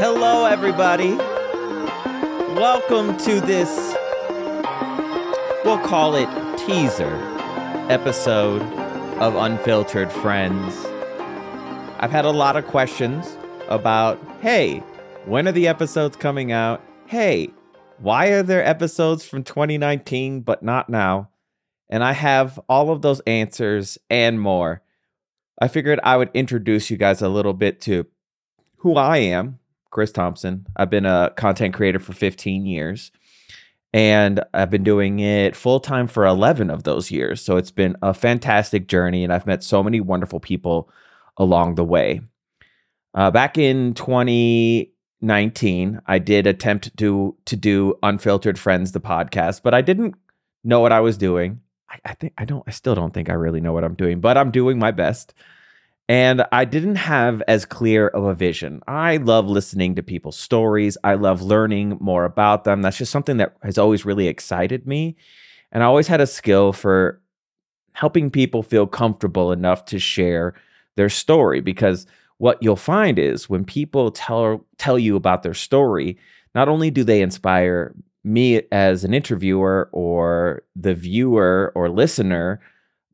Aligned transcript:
Hello, 0.00 0.44
everybody. 0.44 1.16
Welcome 2.54 3.16
to 3.16 3.40
this, 3.40 3.96
we'll 5.64 5.80
call 5.80 6.14
it 6.14 6.28
teaser 6.56 7.16
episode 7.90 8.62
of 9.18 9.34
Unfiltered 9.34 10.12
Friends. 10.12 10.72
I've 11.98 12.12
had 12.12 12.24
a 12.24 12.30
lot 12.30 12.54
of 12.54 12.64
questions 12.68 13.36
about 13.68 14.20
hey, 14.40 14.84
when 15.26 15.48
are 15.48 15.52
the 15.52 15.66
episodes 15.66 16.16
coming 16.16 16.52
out? 16.52 16.80
Hey, 17.06 17.50
why 17.98 18.28
are 18.28 18.44
there 18.44 18.64
episodes 18.64 19.24
from 19.24 19.42
2019 19.42 20.42
but 20.42 20.62
not 20.62 20.88
now? 20.88 21.30
And 21.90 22.04
I 22.04 22.12
have 22.12 22.60
all 22.68 22.92
of 22.92 23.02
those 23.02 23.18
answers 23.26 23.98
and 24.08 24.40
more. 24.40 24.80
I 25.60 25.66
figured 25.66 25.98
I 26.04 26.16
would 26.18 26.30
introduce 26.34 26.88
you 26.88 26.96
guys 26.96 27.20
a 27.20 27.28
little 27.28 27.52
bit 27.52 27.80
to 27.80 28.06
who 28.76 28.94
I 28.94 29.16
am, 29.16 29.58
Chris 29.90 30.12
Thompson. 30.12 30.66
I've 30.76 30.90
been 30.90 31.06
a 31.06 31.32
content 31.36 31.74
creator 31.74 31.98
for 31.98 32.12
15 32.12 32.66
years 32.66 33.10
and 33.92 34.42
I've 34.52 34.70
been 34.70 34.84
doing 34.84 35.20
it 35.20 35.56
full 35.56 35.80
time 35.80 36.08
for 36.08 36.26
11 36.26 36.68
of 36.70 36.84
those 36.84 37.10
years. 37.10 37.40
So 37.40 37.56
it's 37.56 37.70
been 37.70 37.96
a 38.02 38.12
fantastic 38.12 38.86
journey 38.86 39.24
and 39.24 39.32
I've 39.32 39.46
met 39.46 39.64
so 39.64 39.82
many 39.82 40.00
wonderful 40.00 40.40
people 40.40 40.90
along 41.36 41.76
the 41.76 41.84
way. 41.84 42.20
Uh, 43.14 43.30
back 43.30 43.56
in 43.56 43.94
2019, 43.94 46.02
I 46.06 46.18
did 46.18 46.46
attempt 46.46 46.94
to 46.98 47.34
to 47.46 47.56
do 47.56 47.98
Unfiltered 48.02 48.58
Friends, 48.58 48.92
the 48.92 49.00
podcast, 49.00 49.62
but 49.62 49.72
I 49.74 49.80
didn't 49.80 50.14
know 50.62 50.80
what 50.80 50.92
I 50.92 51.00
was 51.00 51.16
doing. 51.16 51.62
I, 51.88 51.96
I 52.04 52.12
think 52.14 52.34
I 52.36 52.44
don't. 52.44 52.62
I 52.66 52.70
still 52.70 52.94
don't 52.94 53.14
think 53.14 53.30
I 53.30 53.34
really 53.34 53.62
know 53.62 53.72
what 53.72 53.84
I'm 53.84 53.94
doing, 53.94 54.20
but 54.20 54.36
I'm 54.36 54.50
doing 54.50 54.78
my 54.78 54.90
best. 54.90 55.32
And 56.08 56.44
I 56.52 56.64
didn't 56.64 56.96
have 56.96 57.42
as 57.46 57.66
clear 57.66 58.08
of 58.08 58.24
a 58.24 58.34
vision. 58.34 58.80
I 58.88 59.18
love 59.18 59.46
listening 59.46 59.94
to 59.96 60.02
people's 60.02 60.38
stories. 60.38 60.96
I 61.04 61.14
love 61.14 61.42
learning 61.42 61.98
more 62.00 62.24
about 62.24 62.64
them. 62.64 62.80
That's 62.80 62.96
just 62.96 63.12
something 63.12 63.36
that 63.36 63.56
has 63.62 63.76
always 63.76 64.06
really 64.06 64.26
excited 64.26 64.86
me. 64.86 65.16
And 65.70 65.82
I 65.82 65.86
always 65.86 66.06
had 66.06 66.22
a 66.22 66.26
skill 66.26 66.72
for 66.72 67.20
helping 67.92 68.30
people 68.30 68.62
feel 68.62 68.86
comfortable 68.86 69.52
enough 69.52 69.84
to 69.86 69.98
share 69.98 70.54
their 70.96 71.10
story 71.10 71.60
because 71.60 72.06
what 72.38 72.62
you'll 72.62 72.76
find 72.76 73.18
is 73.18 73.48
when 73.50 73.64
people 73.64 74.10
tell 74.10 74.64
tell 74.78 74.98
you 74.98 75.14
about 75.16 75.42
their 75.42 75.54
story, 75.54 76.16
not 76.54 76.68
only 76.68 76.90
do 76.90 77.04
they 77.04 77.20
inspire 77.20 77.94
me 78.24 78.62
as 78.72 79.04
an 79.04 79.12
interviewer 79.12 79.88
or 79.92 80.62
the 80.74 80.94
viewer 80.94 81.72
or 81.74 81.90
listener, 81.90 82.60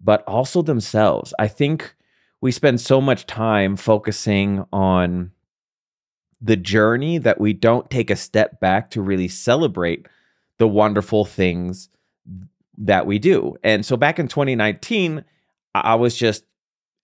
but 0.01 0.23
also 0.27 0.62
themselves. 0.62 1.33
I 1.39 1.48
think 1.48 1.95
we 2.45 2.53
spend 2.53 2.78
so 2.78 3.00
much 3.00 3.25
time 3.25 3.75
focusing 3.75 4.67
on 4.70 5.31
the 6.42 6.56
journey 6.56 7.17
that 7.17 7.41
we 7.41 7.55
don't 7.55 7.89
take 7.89 8.11
a 8.11 8.17
step 8.17 8.61
back 8.61 8.91
to 8.91 9.01
really 9.01 9.28
celebrate 9.28 10.06
the 10.59 10.69
wonderful 10.69 11.25
things 11.25 11.89
that 12.77 13.06
we 13.06 13.19
do. 13.19 13.56
And 13.64 13.86
so 13.86 13.97
back 13.97 14.19
in 14.19 14.28
2019, 14.28 15.25
I 15.75 15.95
was 15.95 16.14
just 16.17 16.45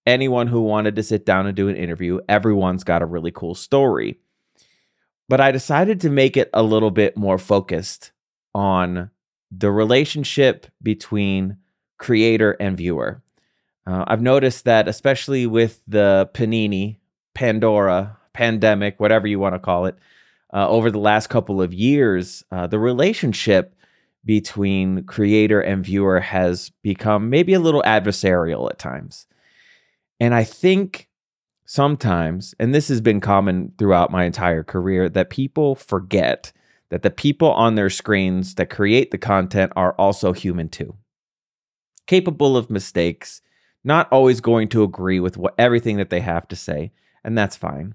anyone 0.06 0.47
who 0.47 0.60
wanted 0.60 0.94
to 0.97 1.02
sit 1.02 1.24
down 1.24 1.47
and 1.47 1.56
do 1.56 1.70
an 1.70 1.77
interview, 1.77 2.20
everyone's 2.28 2.84
got 2.84 3.00
a 3.00 3.06
really 3.06 3.30
cool 3.30 3.54
story. 3.54 4.20
But 5.27 5.41
I 5.41 5.52
decided 5.52 6.02
to 6.02 6.10
make 6.10 6.36
it 6.36 6.50
a 6.52 6.62
little 6.62 6.91
bit 6.91 7.16
more 7.16 7.38
focused 7.38 8.12
on 8.54 9.10
the 9.50 9.72
relationship 9.72 10.66
between 10.82 11.56
creator 11.97 12.58
and 12.60 12.77
viewer. 12.77 13.22
Uh, 13.86 14.05
I've 14.06 14.23
noticed 14.23 14.64
that, 14.64 14.89
especially 14.89 15.47
with 15.47 15.83
the 15.86 16.31
Panini, 16.34 16.98
Pandora, 17.34 18.19
pandemic, 18.33 19.00
whatever 19.00 19.27
you 19.27 19.39
want 19.39 19.55
to 19.55 19.59
call 19.59 19.87
it, 19.87 19.97
uh, 20.53 20.69
over 20.69 20.91
the 20.91 20.98
last 20.98 21.28
couple 21.28 21.62
of 21.62 21.72
years, 21.72 22.44
uh, 22.50 22.66
the 22.66 22.78
relationship 22.78 23.75
between 24.25 25.04
creator 25.04 25.60
and 25.60 25.84
viewer 25.84 26.21
has 26.21 26.71
become 26.82 27.31
maybe 27.31 27.54
a 27.54 27.60
little 27.60 27.82
adversarial 27.82 28.71
at 28.71 28.78
times. 28.78 29.27
And 30.19 30.34
I 30.34 30.44
think 30.44 31.09
sometimes, 31.65 32.54
and 32.59 32.75
this 32.75 32.88
has 32.88 33.00
been 33.00 33.21
common 33.21 33.72
throughout 33.78 34.10
my 34.10 34.25
entire 34.25 34.62
career, 34.62 35.09
that 35.09 35.31
people 35.31 35.75
forget 35.75 36.53
that 36.91 37.03
the 37.03 37.10
people 37.10 37.53
on 37.53 37.77
their 37.77 37.88
screens 37.88 38.56
that 38.56 38.69
create 38.69 39.10
the 39.10 39.19
content 39.19 39.72
are 39.77 39.94
also 39.94 40.33
human 40.33 40.69
too. 40.69 40.97
Capable 42.06 42.56
of 42.56 42.69
mistakes, 42.69 43.41
not 43.84 44.10
always 44.12 44.41
going 44.41 44.68
to 44.68 44.82
agree 44.82 45.20
with 45.20 45.36
what 45.36 45.54
everything 45.58 45.96
that 45.96 46.10
they 46.10 46.20
have 46.20 46.46
to 46.48 46.56
say, 46.56 46.92
and 47.24 47.36
that's 47.36 47.56
fine. 47.56 47.94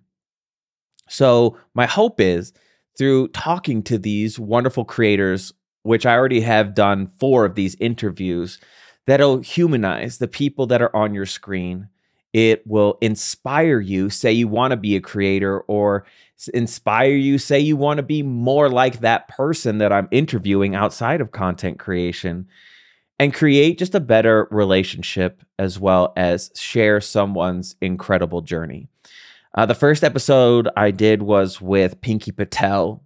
So, 1.07 1.57
my 1.73 1.85
hope 1.85 2.19
is 2.19 2.53
through 2.97 3.27
talking 3.29 3.83
to 3.83 3.97
these 3.97 4.39
wonderful 4.39 4.85
creators, 4.85 5.53
which 5.83 6.05
I 6.05 6.15
already 6.15 6.41
have 6.41 6.73
done 6.73 7.11
four 7.19 7.45
of 7.45 7.55
these 7.55 7.75
interviews, 7.75 8.59
that'll 9.05 9.39
humanize 9.39 10.17
the 10.17 10.27
people 10.27 10.65
that 10.67 10.81
are 10.81 10.95
on 10.95 11.13
your 11.13 11.27
screen 11.27 11.89
it 12.35 12.67
will 12.67 12.97
inspire 12.99 13.79
you, 13.79 14.09
say 14.09 14.29
you 14.33 14.49
want 14.49 14.71
to 14.71 14.75
be 14.75 14.97
a 14.97 14.99
creator, 14.99 15.61
or 15.61 16.05
inspire 16.53 17.15
you, 17.15 17.37
say 17.37 17.61
you 17.61 17.77
want 17.77 17.95
to 17.95 18.03
be 18.03 18.23
more 18.23 18.67
like 18.69 18.99
that 18.99 19.29
person 19.29 19.77
that 19.77 19.93
I'm 19.93 20.09
interviewing 20.11 20.75
outside 20.75 21.21
of 21.21 21.31
content 21.31 21.79
creation, 21.79 22.49
and 23.19 23.33
create 23.33 23.77
just 23.77 23.95
a 23.95 23.99
better 23.99 24.47
relationship 24.51 25.41
as 25.57 25.79
well 25.79 26.13
as 26.15 26.51
share 26.55 26.99
someone's 26.99 27.75
incredible 27.81 28.41
journey. 28.41 28.87
Uh, 29.53 29.65
the 29.65 29.75
first 29.75 30.03
episode 30.03 30.67
I 30.75 30.91
did 30.91 31.21
was 31.21 31.61
with 31.61 32.01
Pinky 32.01 32.31
Patel, 32.31 33.03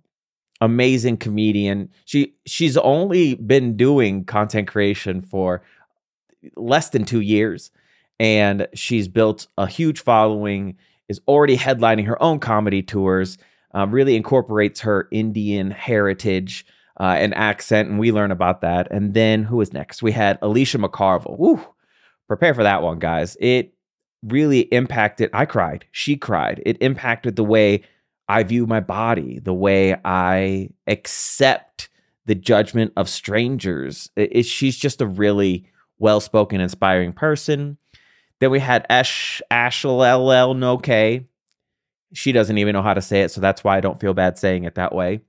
amazing 0.62 1.18
comedian. 1.18 1.90
She 2.06 2.36
she's 2.46 2.76
only 2.78 3.36
been 3.36 3.78
doing 3.78 4.26
content 4.26 4.68
creation 4.68 5.22
for 5.22 5.62
less 6.56 6.90
than 6.90 7.06
two 7.06 7.22
years 7.22 7.72
and 8.20 8.68
she's 8.74 9.08
built 9.08 9.48
a 9.58 9.66
huge 9.66 10.02
following, 10.02 10.78
is 11.08 11.22
already 11.28 11.58
headlining 11.58 12.06
her 12.06 12.22
own 12.22 12.40
comedy 12.40 12.84
tours, 12.84 13.38
um, 13.74 13.92
really 13.92 14.16
incorporates 14.16 14.82
her 14.82 15.08
Indian 15.12 15.72
heritage 15.72 16.66
uh, 17.00 17.16
and 17.18 17.34
accent, 17.36 17.90
and 17.90 18.00
we 18.00 18.12
learn 18.12 18.32
about 18.32 18.62
that. 18.62 18.88
And 18.92 19.14
then 19.14 19.44
who 19.44 19.58
was 19.58 19.74
next? 19.74 20.04
We 20.04 20.12
had 20.12 20.38
Alicia 20.42 20.78
McCarvell. 20.78 21.66
Prepare 22.28 22.54
for 22.54 22.64
that 22.64 22.84
one, 22.84 23.00
guys. 23.00 23.38
It 23.40 23.74
really 24.24 24.62
impacted. 24.62 25.30
I 25.34 25.46
cried. 25.46 25.86
She 25.92 26.18
cried. 26.18 26.62
It 26.66 26.78
impacted 26.82 27.36
the 27.36 27.44
way 27.44 27.84
I 28.28 28.44
view 28.44 28.68
my 28.68 28.80
body, 28.80 29.40
the 29.40 29.54
way 29.54 29.96
I 30.06 30.70
accept 30.88 31.90
the 32.26 32.36
judgment 32.36 32.94
of 32.96 33.10
strangers. 33.10 34.10
It, 34.16 34.30
it, 34.36 34.44
she's 34.44 34.78
just 34.78 35.02
a 35.02 35.08
really 35.08 35.66
well 35.98 36.20
spoken, 36.20 36.62
inspiring 36.62 37.14
person. 37.14 37.78
Then 38.40 38.52
we 38.52 38.60
had 38.60 38.86
Ash 38.90 39.42
Ashlel 39.50 40.56
No 40.56 40.78
K. 40.78 41.26
She 42.14 42.32
doesn't 42.32 42.58
even 42.58 42.74
know 42.74 42.82
how 42.82 42.94
to 42.94 43.02
say 43.02 43.22
it, 43.22 43.32
so 43.32 43.42
that's 43.42 43.64
why 43.64 43.78
I 43.78 43.82
don't 43.82 44.00
feel 44.00 44.14
bad 44.14 44.38
saying 44.38 44.64
it 44.66 44.76
that 44.76 44.94
way. 44.94 45.22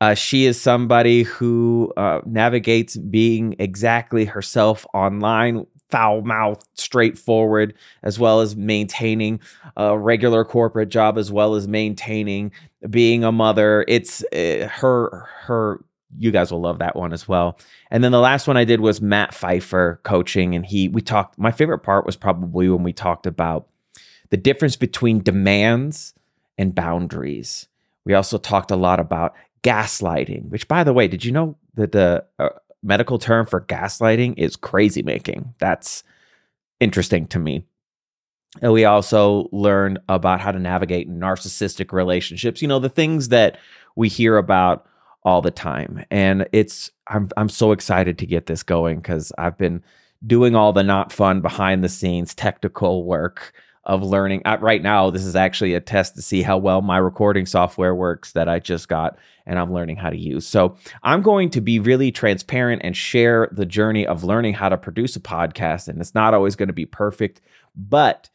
Uh, 0.00 0.14
she 0.14 0.44
is 0.44 0.60
somebody 0.60 1.22
who 1.22 1.92
uh, 1.96 2.20
navigates 2.26 2.96
being 2.96 3.56
exactly 3.58 4.24
herself 4.24 4.84
online, 4.92 5.66
foul 5.90 6.22
mouth, 6.22 6.62
straightforward, 6.74 7.74
as 8.02 8.18
well 8.18 8.40
as 8.40 8.56
maintaining 8.56 9.40
a 9.76 9.96
regular 9.98 10.44
corporate 10.44 10.88
job, 10.88 11.16
as 11.16 11.30
well 11.30 11.54
as 11.54 11.68
maintaining 11.68 12.50
being 12.90 13.24
a 13.24 13.32
mother. 13.32 13.84
It's 13.88 14.24
uh, 14.32 14.68
her 14.70 15.28
her 15.42 15.84
you 16.18 16.30
guys 16.30 16.52
will 16.52 16.60
love 16.60 16.78
that 16.78 16.96
one 16.96 17.12
as 17.12 17.26
well. 17.26 17.58
And 17.90 18.04
then 18.04 18.12
the 18.12 18.20
last 18.20 18.46
one 18.46 18.56
I 18.56 18.64
did 18.64 18.80
was 18.80 19.00
Matt 19.00 19.34
Pfeiffer 19.34 20.00
coaching, 20.02 20.54
and 20.54 20.66
he 20.66 20.88
we 20.88 21.00
talked. 21.00 21.38
My 21.38 21.50
favorite 21.50 21.80
part 21.80 22.06
was 22.06 22.16
probably 22.16 22.68
when 22.68 22.82
we 22.82 22.92
talked 22.92 23.26
about 23.26 23.68
the 24.30 24.36
difference 24.36 24.76
between 24.76 25.22
demands 25.22 26.14
and 26.58 26.74
boundaries. 26.74 27.68
We 28.04 28.14
also 28.14 28.38
talked 28.38 28.70
a 28.70 28.76
lot 28.76 29.00
about 29.00 29.34
gaslighting, 29.64 30.50
which, 30.50 30.68
by 30.68 30.84
the 30.84 30.92
way, 30.92 31.08
did 31.08 31.24
you 31.24 31.32
know 31.32 31.56
that 31.74 31.92
the 31.92 32.24
uh, 32.38 32.50
medical 32.82 33.18
term 33.18 33.46
for 33.46 33.62
gaslighting 33.62 34.34
is 34.36 34.54
crazy 34.54 35.02
making? 35.02 35.54
That's 35.58 36.04
interesting 36.78 37.26
to 37.28 37.38
me. 37.38 37.66
And 38.62 38.72
we 38.72 38.84
also 38.84 39.48
learned 39.50 39.98
about 40.08 40.40
how 40.40 40.52
to 40.52 40.60
navigate 40.60 41.10
narcissistic 41.10 41.92
relationships. 41.92 42.62
You 42.62 42.68
know, 42.68 42.78
the 42.78 42.88
things 42.88 43.30
that 43.30 43.58
we 43.96 44.08
hear 44.08 44.36
about 44.36 44.86
all 45.24 45.40
the 45.40 45.50
time. 45.50 46.04
And 46.10 46.46
it's 46.52 46.90
I'm 47.08 47.30
I'm 47.36 47.48
so 47.48 47.72
excited 47.72 48.18
to 48.18 48.26
get 48.26 48.46
this 48.46 48.62
going 48.62 49.00
cuz 49.00 49.32
I've 49.38 49.58
been 49.58 49.82
doing 50.24 50.54
all 50.54 50.72
the 50.72 50.82
not 50.82 51.12
fun 51.12 51.40
behind 51.40 51.82
the 51.82 51.88
scenes 51.88 52.34
technical 52.34 53.04
work 53.04 53.52
of 53.86 54.02
learning. 54.02 54.42
Uh, 54.44 54.58
right 54.60 54.82
now, 54.82 55.10
this 55.10 55.24
is 55.24 55.36
actually 55.36 55.74
a 55.74 55.80
test 55.80 56.14
to 56.16 56.22
see 56.22 56.42
how 56.42 56.58
well 56.58 56.82
my 56.82 56.98
recording 56.98 57.46
software 57.46 57.94
works 57.94 58.32
that 58.32 58.48
I 58.48 58.58
just 58.58 58.88
got 58.88 59.18
and 59.46 59.58
I'm 59.58 59.72
learning 59.72 59.96
how 59.96 60.10
to 60.10 60.18
use. 60.18 60.46
So, 60.46 60.76
I'm 61.02 61.22
going 61.22 61.50
to 61.50 61.60
be 61.60 61.78
really 61.78 62.12
transparent 62.12 62.82
and 62.84 62.96
share 62.96 63.48
the 63.52 63.66
journey 63.66 64.06
of 64.06 64.24
learning 64.24 64.54
how 64.54 64.68
to 64.68 64.76
produce 64.76 65.16
a 65.16 65.20
podcast. 65.20 65.88
And 65.88 66.00
it's 66.00 66.14
not 66.14 66.34
always 66.34 66.56
going 66.56 66.68
to 66.68 66.72
be 66.72 66.86
perfect, 66.86 67.40
but 67.74 68.30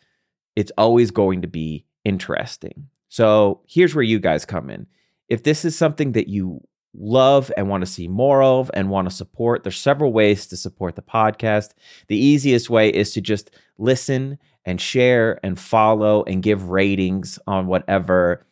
it's 0.56 0.72
always 0.78 1.12
going 1.12 1.42
to 1.42 1.48
be 1.48 1.86
interesting. 2.04 2.90
So 3.10 3.62
here's 3.68 3.96
where 3.96 4.04
you 4.04 4.20
guys 4.20 4.46
come 4.46 4.70
in. 4.70 4.88
If 5.28 5.44
this 5.44 5.66
is 5.66 5.78
something 5.78 6.14
that 6.14 6.28
you 6.28 6.62
love 6.94 7.52
and 7.56 7.70
want 7.70 7.82
to 7.82 7.92
see 7.92 8.08
more 8.08 8.42
of 8.42 8.72
and 8.74 8.90
want 8.90 9.10
to 9.10 9.16
support, 9.16 9.64
there's 9.64 9.80
several 9.80 10.12
ways 10.12 10.48
to 10.48 10.58
support 10.58 10.96
the 10.96 11.02
podcast. 11.02 11.72
The 12.08 12.18
easiest 12.18 12.70
way 12.70 12.90
is 12.90 13.14
to 13.14 13.22
just 13.22 13.52
listen 13.78 14.38
and 14.66 14.80
share 14.80 15.40
and 15.44 15.60
follow 15.60 16.24
and 16.24 16.44
give 16.44 16.70
ratings 16.70 17.40
on 17.48 17.68
whatever 17.68 18.46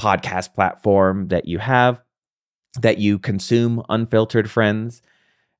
podcast 0.00 0.54
platform 0.54 1.28
that 1.28 1.46
you 1.46 1.58
have 1.58 2.00
that 2.80 2.98
you 2.98 3.18
consume 3.18 3.82
unfiltered 3.88 4.50
friends. 4.50 5.02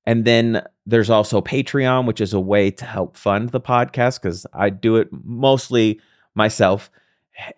And 0.06 0.25
then 0.25 0.62
there's 0.87 1.11
also 1.11 1.41
Patreon, 1.41 2.06
which 2.06 2.20
is 2.20 2.32
a 2.32 2.41
way 2.41 2.70
to 2.70 2.85
help 2.85 3.17
fund 3.17 3.50
the 3.50 3.61
podcast 3.61 4.20
because 4.20 4.47
I 4.52 4.70
do 4.70 4.97
it 4.97 5.08
mostly 5.25 6.00
myself. 6.35 6.91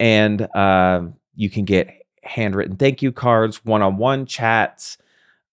And 0.00 0.42
uh, 0.54 1.02
you 1.34 1.50
can 1.50 1.64
get 1.64 1.90
handwritten 2.24 2.76
thank 2.76 3.02
you 3.02 3.12
cards, 3.12 3.64
one 3.64 3.82
on 3.82 3.96
one 3.96 4.26
chats, 4.26 4.96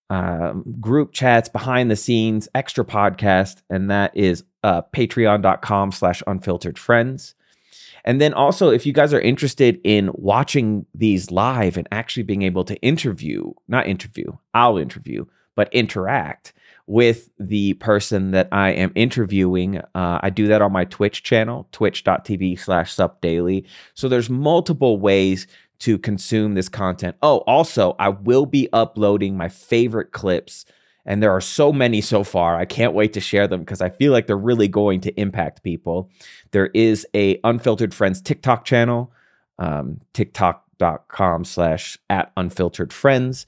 um, 0.10 0.64
group 0.80 1.14
chats, 1.14 1.50
behind 1.50 1.90
the 1.90 1.96
scenes, 1.96 2.48
extra 2.56 2.86
podcast. 2.86 3.62
And 3.70 3.90
that 3.92 4.16
is 4.16 4.44
uh, 4.64 4.82
patreon.com 4.94 5.92
slash 5.92 6.24
unfiltered 6.28 6.78
friends. 6.78 7.36
And 8.06 8.22
then 8.22 8.34
also, 8.34 8.70
if 8.70 8.86
you 8.86 8.94
guys 8.94 9.14
are 9.14 9.20
interested 9.20 9.80
in 9.84 10.10
watching 10.14 10.86
these 10.94 11.32
live 11.32 11.78
and 11.78 11.88
actually 11.92 12.24
being 12.24 12.44
able 12.44 12.64
to 12.66 12.76
interview, 12.78 13.54
not 13.68 13.88
interview, 13.88 14.32
I'll 14.54 14.78
interview, 14.78 15.26
but 15.56 15.74
interact 15.74 16.54
with 16.88 17.30
the 17.38 17.74
person 17.74 18.32
that 18.32 18.48
I 18.52 18.72
am 18.72 18.92
interviewing. 18.96 19.78
Uh, 19.94 20.20
I 20.24 20.30
do 20.32 20.48
that 20.48 20.62
on 20.62 20.72
my 20.72 20.86
Twitch 20.86 21.22
channel, 21.22 21.68
twitch.tv 21.72 22.60
slash 22.60 22.96
supdaily. 22.96 23.66
So 23.94 24.10
there's 24.10 24.30
multiple 24.30 24.98
ways 25.00 25.46
to 25.80 25.98
consume 25.98 26.56
this 26.56 26.68
content. 26.68 27.16
Oh, 27.22 27.40
also, 27.40 27.96
I 28.00 28.10
will 28.10 28.46
be 28.46 28.70
uploading 28.74 29.38
my 29.38 29.50
favorite 29.50 30.12
clips 30.12 30.66
and 31.10 31.24
there 31.24 31.32
are 31.32 31.42
so 31.42 31.74
many 31.74 32.02
so 32.02 32.24
far. 32.24 32.56
I 32.56 32.66
can't 32.66 32.94
wait 32.94 33.14
to 33.14 33.20
share 33.20 33.48
them 33.48 33.62
because 33.62 33.82
I 33.82 33.90
feel 33.90 34.12
like 34.12 34.28
they're 34.28 34.38
really 34.38 34.68
going 34.68 35.02
to 35.02 35.20
impact 35.20 35.64
people. 35.64 36.12
There 36.52 36.68
is 36.68 37.06
a 37.16 37.40
Unfiltered 37.44 37.96
Friends 37.96 38.22
TikTok 38.22 38.64
channel, 38.64 39.12
um, 39.58 40.02
tiktok.com 40.14 41.46
slash 41.46 41.98
at 42.12 42.32
unfiltered 42.38 42.94
friends. 42.94 43.48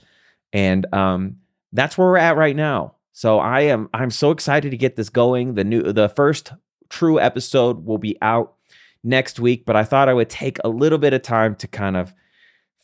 And 0.51 0.91
um, 0.91 1.37
that's 1.71 1.99
where 1.99 2.07
we're 2.07 2.17
at 2.17 2.35
right 2.35 2.55
now. 2.55 2.95
So 3.13 3.37
I 3.37 3.61
am 3.61 3.89
I'm 3.93 4.09
so 4.09 4.31
excited 4.31 4.71
to 4.71 4.77
get 4.77 4.95
this 4.95 5.09
going. 5.09 5.53
The 5.53 5.63
new 5.63 5.83
the 5.93 6.09
first 6.09 6.53
true 6.89 7.19
episode 7.19 7.85
will 7.85 7.99
be 7.99 8.17
out 8.23 8.55
next 9.03 9.39
week, 9.39 9.65
but 9.65 9.75
I 9.75 9.83
thought 9.83 10.09
I 10.09 10.15
would 10.15 10.29
take 10.29 10.57
a 10.63 10.69
little 10.69 10.97
bit 10.97 11.13
of 11.13 11.21
time 11.21 11.55
to 11.57 11.67
kind 11.67 11.95
of 11.95 12.11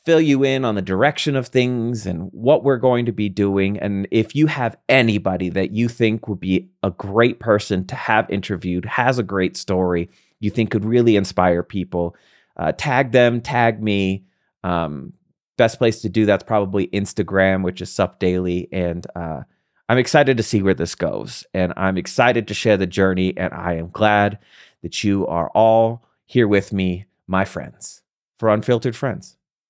fill 0.07 0.21
you 0.21 0.41
in 0.45 0.63
on 0.63 0.75
the 0.75 0.81
direction 0.81 1.35
of 1.35 1.49
things 1.49 2.05
and 2.05 2.29
what 2.31 2.63
we're 2.63 2.77
going 2.77 3.05
to 3.05 3.11
be 3.11 3.27
doing. 3.27 3.77
And 3.77 4.07
if 4.09 4.35
you 4.35 4.47
have 4.47 4.77
anybody 4.87 5.49
that 5.49 5.71
you 5.71 5.89
think 5.89 6.29
would 6.29 6.39
be 6.39 6.69
a 6.81 6.91
great 6.91 7.41
person 7.41 7.85
to 7.87 7.95
have 7.95 8.29
interviewed, 8.29 8.85
has 8.85 9.19
a 9.19 9.23
great 9.23 9.57
story, 9.57 10.09
you 10.39 10.49
think 10.49 10.71
could 10.71 10.85
really 10.85 11.17
inspire 11.17 11.61
people, 11.61 12.15
uh, 12.55 12.71
tag 12.77 13.11
them, 13.11 13.41
tag 13.41 13.83
me. 13.83 14.23
Um, 14.63 15.11
best 15.57 15.77
place 15.77 16.01
to 16.03 16.09
do 16.09 16.25
that's 16.25 16.45
probably 16.45 16.87
Instagram, 16.87 17.61
which 17.61 17.81
is 17.81 17.91
Sup 17.91 18.17
Daily. 18.17 18.69
And 18.71 19.05
uh, 19.13 19.41
I'm 19.89 19.97
excited 19.97 20.37
to 20.37 20.43
see 20.43 20.61
where 20.61 20.73
this 20.73 20.95
goes. 20.95 21.45
And 21.53 21.73
I'm 21.75 21.97
excited 21.97 22.47
to 22.47 22.53
share 22.53 22.77
the 22.77 22.87
journey. 22.87 23.35
And 23.35 23.53
I 23.53 23.73
am 23.73 23.89
glad 23.89 24.39
that 24.83 25.03
you 25.03 25.27
are 25.27 25.49
all 25.49 26.05
here 26.25 26.47
with 26.47 26.71
me, 26.71 27.07
my 27.27 27.43
friends, 27.43 28.03
for 28.39 28.47
Unfiltered 28.47 28.95
Friends. 28.95 29.36